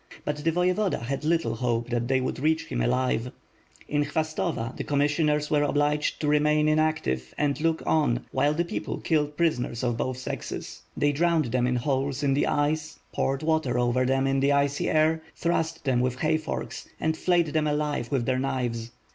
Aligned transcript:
But 0.25 0.37
the 0.37 0.51
Voyevoda 0.51 1.03
had 1.03 1.23
little 1.23 1.53
hope 1.57 1.91
that 1.91 2.07
they 2.07 2.21
would 2.21 2.39
reach 2.39 2.65
him 2.65 2.79
594 2.79 3.33
WITH 3.99 4.07
FIRE 4.07 4.17
AND 4.17 4.27
SWORD. 4.27 4.45
595 4.55 4.55
alive. 4.55 4.73
In 4.73 4.77
Khvastova, 4.77 4.77
the 4.77 4.83
commissioners 4.83 5.51
were 5.51 5.61
obliged 5.61 6.19
to 6.19 6.27
re 6.27 6.39
main 6.39 6.67
inactive 6.67 7.35
and 7.37 7.61
look 7.61 7.83
on, 7.85 8.25
while 8.31 8.55
the 8.55 8.65
people 8.65 8.97
killed 8.97 9.37
prisoners 9.37 9.83
of 9.83 9.97
both 9.97 10.17
sexes. 10.17 10.81
They 10.97 11.11
drowned 11.11 11.51
them 11.51 11.67
in 11.67 11.75
holes 11.75 12.23
in 12.23 12.33
the 12.33 12.47
ice, 12.47 12.97
poured 13.13 13.43
water 13.43 13.77
over 13.77 14.03
them 14.03 14.25
in 14.25 14.39
the 14.39 14.53
icy 14.53 14.89
air, 14.89 15.21
thrust 15.35 15.83
them 15.83 15.99
with 15.99 16.15
hay 16.17 16.37
forks, 16.39 16.89
and 16.99 17.15
flayed 17.15 17.53
them 17.53 17.67
alive 17.67 18.09
with 18.11 18.25
their 18.25 18.39
knives. 18.39 18.89